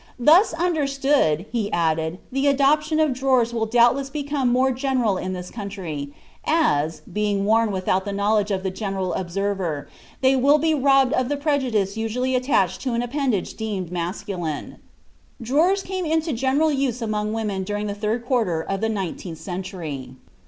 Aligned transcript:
"Thus 0.17 0.51
understood," 0.55 1.45
he 1.51 1.71
added, 1.71 2.17
"the 2.31 2.47
adoption 2.47 2.99
of 2.99 3.13
drawers 3.13 3.53
will 3.53 3.67
doubtless 3.67 4.09
become 4.09 4.49
more 4.49 4.71
general 4.71 5.15
in 5.17 5.33
this 5.33 5.51
country, 5.51 6.11
as, 6.43 7.01
being 7.01 7.45
worn 7.45 7.71
without 7.71 8.03
the 8.03 8.11
knowledge 8.11 8.49
of 8.49 8.63
the 8.63 8.71
general 8.71 9.13
observer, 9.13 9.87
they 10.21 10.35
will 10.35 10.57
be 10.57 10.73
robbed 10.73 11.13
of 11.13 11.29
the 11.29 11.37
prejudice 11.37 11.97
usually 11.97 12.33
attached 12.33 12.81
to 12.81 12.93
an 12.95 13.03
appendage 13.03 13.53
deemed 13.53 13.91
masculine." 13.91 14.79
(Tilt, 15.39 15.51
Elements 15.51 15.51
of 15.51 15.51
Health, 15.51 15.53
1852, 15.53 15.53
p. 15.53 15.53
193.) 15.53 15.53
Drawers 15.53 15.83
came 15.83 16.05
into 16.05 16.33
general 16.33 16.71
use 16.71 17.01
among 17.03 17.33
women 17.33 17.63
during 17.63 17.85
the 17.85 17.93
third 17.93 18.25
quarter 18.25 18.63
of 18.63 18.81
the 18.81 18.89
nineteenth 18.89 19.37
century. 19.37 20.15